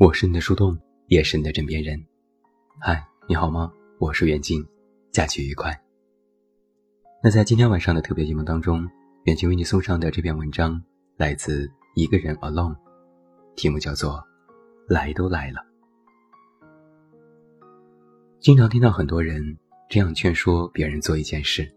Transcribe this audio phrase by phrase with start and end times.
[0.00, 2.02] 我是你的树洞，也是你的枕边人。
[2.80, 3.70] 嗨，你好吗？
[3.98, 4.66] 我是远静，
[5.12, 5.78] 假期愉快。
[7.22, 8.88] 那在今天晚上的特别节目当中，
[9.24, 10.82] 远近为你送上的这篇文章
[11.18, 12.74] 来自一个人 alone，
[13.56, 14.12] 题目叫做
[14.88, 15.60] 《来都来了》。
[18.40, 19.58] 经常听到很多人
[19.90, 21.70] 这样劝说别人做一件事，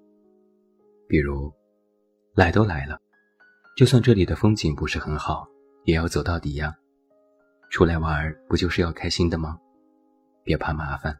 [1.10, 1.52] 比如
[2.36, 2.98] “来都来了，
[3.76, 5.46] 就算这里的风景不是很好，
[5.84, 6.74] 也要走到底呀。”
[7.74, 9.58] 出来玩不就是要开心的吗？
[10.44, 11.18] 别怕麻烦，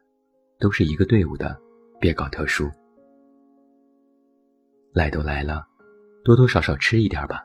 [0.60, 1.60] 都是一个队伍的，
[2.00, 2.70] 别搞特殊。
[4.92, 5.66] 来都来了，
[6.24, 7.44] 多多少少吃一点吧。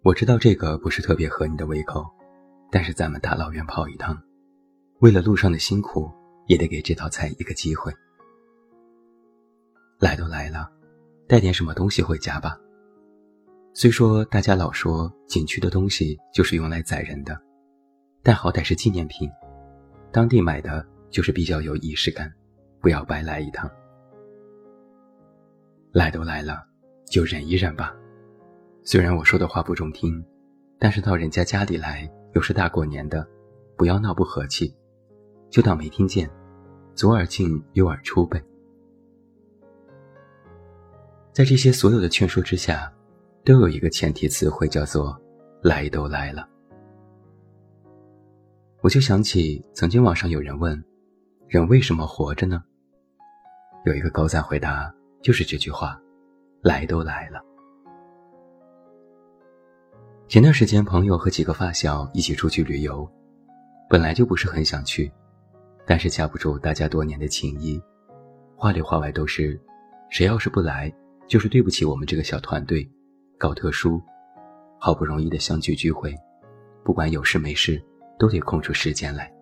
[0.00, 2.06] 我知道这个不是特别合你的胃口，
[2.72, 4.18] 但是咱们大老远跑一趟，
[5.00, 6.10] 为了路上的辛苦，
[6.46, 7.92] 也得给这道菜一个机会。
[9.98, 10.72] 来都来了，
[11.28, 12.58] 带点什么东西回家吧。
[13.74, 17.38] 虽说大家老说景区的东西就是用来载人的。
[18.22, 19.30] 但好歹是纪念品，
[20.12, 22.32] 当地买的就是比较有仪式感，
[22.80, 23.70] 不要白来一趟。
[25.92, 26.64] 来都来了，
[27.06, 27.94] 就忍一忍吧。
[28.82, 30.24] 虽然我说的话不中听，
[30.78, 33.26] 但是到人家家里来又是大过年的，
[33.76, 34.74] 不要闹不和气，
[35.48, 36.30] 就当没听见，
[36.94, 38.42] 左耳进右耳出呗。
[41.32, 42.92] 在这些所有的劝说之下，
[43.44, 45.18] 都有一个前提词汇，叫做
[45.62, 46.46] “来都来了”。
[48.82, 50.82] 我就想起曾经网上有人问
[51.48, 52.64] ：“人为什么活着呢？”
[53.84, 56.00] 有一个高赞回答就是这句话
[56.62, 57.44] ：“来都来了。”
[60.28, 63.06] 前段时间，朋友和几个发小一起出去旅游，
[63.86, 65.12] 本来就不是很想去，
[65.86, 67.78] 但是架不住大家多年的情谊，
[68.56, 69.60] 话里话外都是
[70.08, 70.90] ：“谁要是不来，
[71.26, 72.90] 就是对不起我们这个小团队，
[73.36, 74.00] 搞特殊，
[74.78, 76.16] 好不容易的相聚聚会，
[76.82, 77.78] 不管有事没事。”
[78.20, 79.32] 都得空出时间来。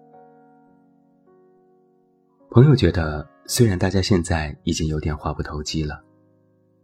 [2.48, 6.00] 朋友觉得，虽然大家现在已经有点话不投机了，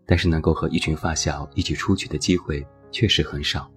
[0.05, 3.71] 但是能够和一群发小一起出去的机会确实很少。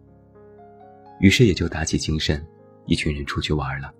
[1.20, 2.44] 于是也就打起精神，
[2.88, 3.94] 一群人出去玩了。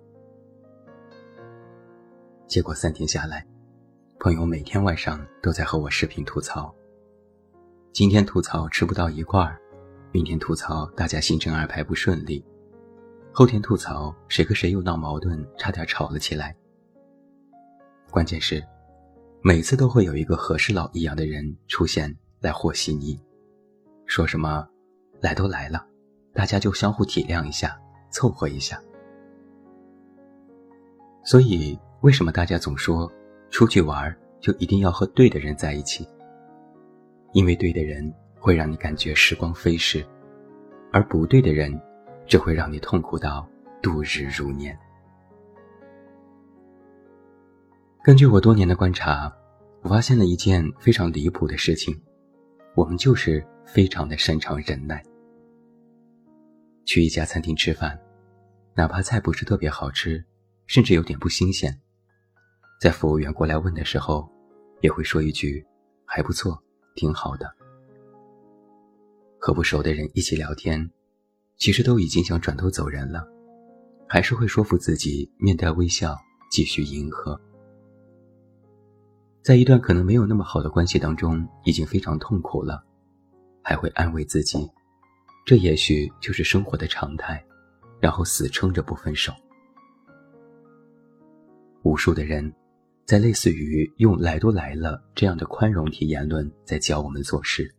[2.48, 3.46] 结果三天下来，
[4.18, 6.74] 朋友每天晚上都在和我视频吐槽。
[7.92, 9.60] 今天吐槽吃不到一块儿，
[10.10, 12.44] 明天吐槽大家行程安排不顺利。
[13.38, 16.52] 后天吐槽谁和谁又闹矛盾，差点吵了起来。
[18.10, 18.60] 关键是，
[19.42, 23.16] 每次都会有一个和事佬一样的人出现来和稀泥，
[24.06, 24.66] 说什么
[25.22, 25.86] “来都来了，
[26.34, 28.82] 大家就相互体谅一下，凑合一下”。
[31.22, 33.08] 所以，为什么大家总说
[33.50, 36.04] 出去玩就一定要和对的人在一起？
[37.34, 40.04] 因为对的人会让你感觉时光飞逝，
[40.90, 41.80] 而不对的人。
[42.28, 43.48] 这会让你痛苦到
[43.82, 44.78] 度日如年。
[48.04, 49.34] 根据我多年的观察，
[49.82, 51.98] 我发现了一件非常离谱的事情：
[52.74, 55.02] 我们就是非常的擅长忍耐。
[56.84, 57.98] 去一家餐厅吃饭，
[58.74, 60.22] 哪怕菜不是特别好吃，
[60.66, 61.80] 甚至有点不新鲜，
[62.78, 64.30] 在服务员过来问的时候，
[64.82, 65.66] 也会说一句
[66.04, 66.62] “还不错，
[66.94, 67.50] 挺好的”。
[69.40, 70.90] 和不熟的人一起聊天。
[71.58, 73.26] 其实都已经想转头走人了，
[74.08, 76.16] 还是会说服自己面带微笑
[76.50, 77.38] 继续迎合。
[79.42, 82.84] 在一段可能没有那么好的关系当中，已经非常痛苦了，
[83.60, 84.70] 还会安慰自己，
[85.44, 87.44] 这也许就是生活的常态，
[87.98, 89.32] 然后死撑着不分手。
[91.82, 92.52] 无数的人，
[93.04, 97.74] 在类似于用“来都来了”这样的宽容体言论在教我们做事，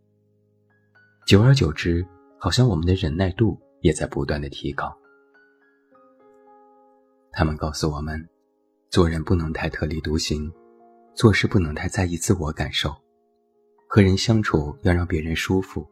[1.26, 2.06] 久而久之，
[2.38, 3.58] 好像我们的忍耐度。
[3.82, 4.96] 也在不断的提高。
[7.32, 8.28] 他们告诉我们，
[8.90, 10.52] 做人不能太特立独行，
[11.14, 12.94] 做事不能太在意自我感受，
[13.88, 15.88] 和人相处要让别人舒服，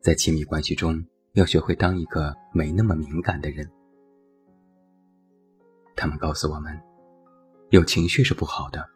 [0.00, 1.02] 在亲密关系中
[1.32, 3.68] 要学会当一个没那么敏感的人。
[5.96, 6.78] 他们告诉我们，
[7.70, 8.86] 有情绪是不好的，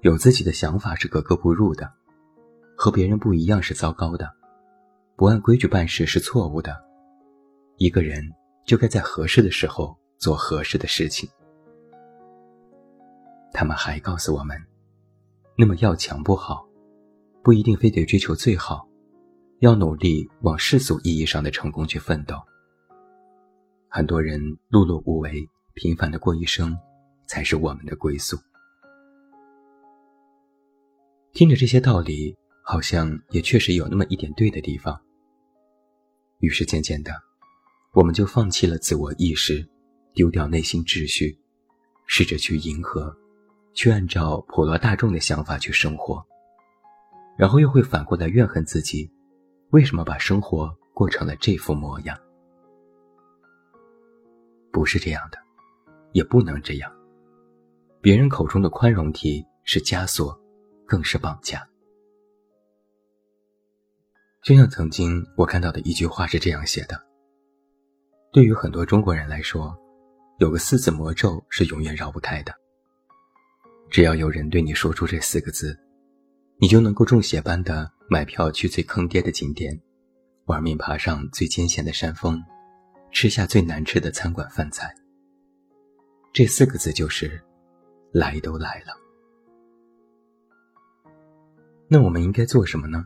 [0.00, 1.90] 有自己的想法是格格不入的，
[2.76, 4.28] 和别人不一样是糟糕的，
[5.16, 6.89] 不按规矩办事是错误的。
[7.82, 8.22] 一个人
[8.66, 11.26] 就该在合适的时候做合适的事情。
[13.54, 14.54] 他们还告诉我们，
[15.56, 16.68] 那么要强不好，
[17.42, 18.86] 不一定非得追求最好，
[19.60, 22.36] 要努力往世俗意义上的成功去奋斗。
[23.88, 24.38] 很多人
[24.70, 26.76] 碌碌无为，平凡的过一生，
[27.26, 28.36] 才是我们的归宿。
[31.32, 35.00] 听着这些道理，好像也确实有那么一点对的地方。
[36.40, 37.29] 于是渐渐的。
[37.92, 39.68] 我们就放弃了自我意识，
[40.14, 41.36] 丢掉内心秩序，
[42.06, 43.12] 试着去迎合，
[43.74, 46.24] 去按照普罗大众的想法去生活，
[47.36, 49.10] 然后又会反过来怨恨自己，
[49.70, 52.16] 为什么把生活过成了这副模样？
[54.70, 55.38] 不是这样的，
[56.12, 56.92] 也不能这样。
[58.00, 60.40] 别人口中的宽容体是枷锁，
[60.86, 61.68] 更是绑架。
[64.44, 67.09] 就像曾经我看到的一句话是这样写的：
[68.32, 69.76] 对于很多中国人来说，
[70.38, 72.54] 有个四字魔咒是永远绕不开的。
[73.90, 75.76] 只要有人对你说出这四个字，
[76.58, 79.76] 你就能够中邪般的买票去最坑爹的景点，
[80.44, 82.40] 玩命爬上最艰险的山峰，
[83.10, 84.94] 吃下最难吃的餐馆饭菜。
[86.32, 87.42] 这四个字就是
[88.14, 88.96] “来都来了”。
[91.90, 93.04] 那我们应该做什么呢？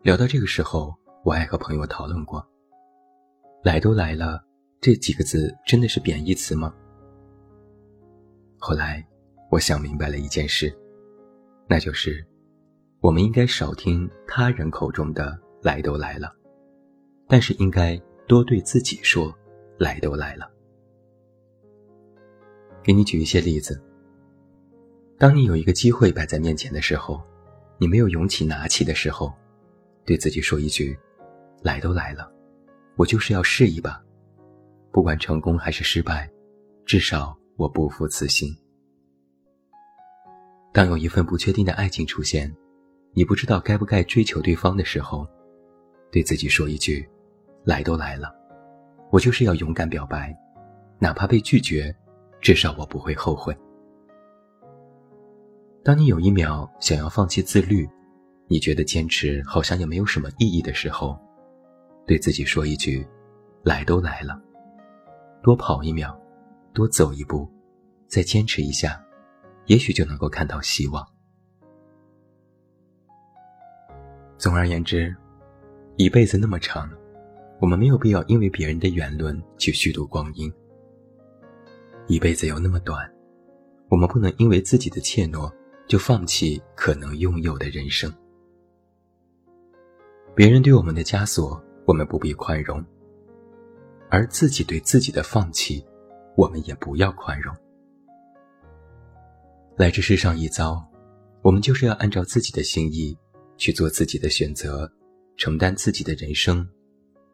[0.00, 0.94] 聊到这个时候，
[1.24, 2.42] 我还和朋友讨论过
[3.62, 4.42] ，“来都来了”
[4.80, 6.72] 这几个字真的是贬义词吗？
[8.58, 9.04] 后来，
[9.50, 10.72] 我想明白了一件事，
[11.68, 12.24] 那就是，
[13.00, 16.32] 我们应该少听他人口中的“来都来了”，
[17.28, 19.34] 但是应该多对自己说
[19.78, 20.46] “来都来了”。
[22.82, 23.82] 给你举一些例子，
[25.18, 27.20] 当你有一个机会摆在面前的时候，
[27.78, 29.32] 你没有勇气拿起的时候。
[30.04, 30.98] 对自己说一句
[31.62, 32.32] ：“来都来了，
[32.98, 34.02] 我就是要试一把，
[34.90, 36.28] 不管成功还是失败，
[36.84, 38.52] 至少我不负此行。”
[40.74, 42.52] 当有一份不确定的爱情出现，
[43.12, 45.24] 你不知道该不该追求对方的时候，
[46.10, 47.08] 对自己说一句
[47.62, 48.34] ：“来都来了，
[49.12, 50.36] 我就是要勇敢表白，
[50.98, 51.94] 哪怕被拒绝，
[52.40, 53.56] 至少我不会后悔。”
[55.84, 57.88] 当你有一秒想要放弃自律，
[58.48, 61.16] 你觉得坚持好像也没有什么意义的时候，
[62.08, 63.06] 对自己说一句
[63.62, 64.40] ：“来都来了，
[65.42, 66.18] 多跑一秒，
[66.72, 67.46] 多走一步，
[68.06, 68.98] 再坚持一下，
[69.66, 71.06] 也许就能够看到希望。”
[74.38, 75.14] 总而言之，
[75.96, 76.90] 一辈子那么长，
[77.60, 80.50] 我们没有必要因为别人的言论去虚度光阴；
[82.06, 83.06] 一辈子又那么短，
[83.90, 85.52] 我们不能因为自己的怯懦
[85.86, 88.10] 就放弃可能拥有的人生。
[90.34, 92.84] 别人对我们的枷锁，我们不必宽容；
[94.10, 95.82] 而自己对自己的放弃，
[96.36, 97.56] 我们也不要宽容。
[99.74, 100.86] 来这世上一遭，
[101.40, 103.16] 我们就是要按照自己的心意
[103.56, 104.86] 去做自己的选择，
[105.38, 106.68] 承担自己的人生，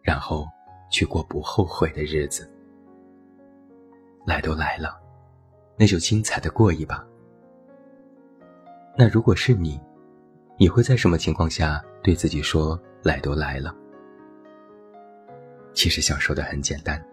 [0.03, 0.47] 然后
[0.89, 2.49] 去过不后悔的日子。
[4.25, 4.97] 来都来了，
[5.77, 7.05] 那就精彩的过一把。
[8.97, 9.81] 那如果是你，
[10.57, 12.81] 你会在什么情况下对自己说？
[13.03, 13.75] 来都来了，
[15.75, 17.05] 其实想说的很简单，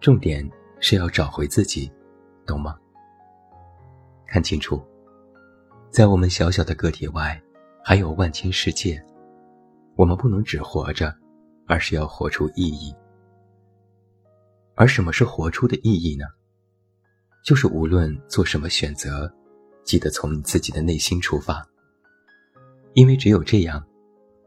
[0.00, 0.48] 重点
[0.80, 1.90] 是要找回自己，
[2.46, 2.78] 懂吗？
[4.26, 4.80] 看清楚，
[5.90, 7.40] 在我们小小的个体外，
[7.82, 9.02] 还有万千世界，
[9.96, 11.12] 我们不能只活着，
[11.66, 12.94] 而是要活出意义。
[14.74, 16.26] 而什么是活出的意义呢？
[17.44, 19.32] 就是无论做什么选择，
[19.84, 21.66] 记得从你自己的内心出发，
[22.92, 23.82] 因为只有这样。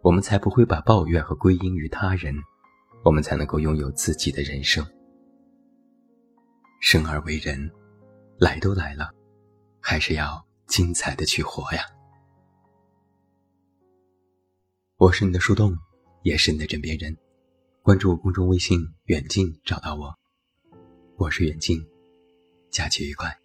[0.04, 2.34] 我们才不会把抱怨和归因于他人，
[3.04, 4.86] 我们才能够拥有自己的人生。
[6.80, 7.72] 生而为人，
[8.38, 9.12] 来都来了，
[9.80, 11.84] 还是要精彩的去活呀！
[14.98, 15.76] 我是你的树洞，
[16.24, 17.18] 也是你的枕边人。
[17.82, 20.14] 关注公众微信“远近”，找到我。
[21.18, 21.84] 我是远近，
[22.70, 23.41] 假期愉快。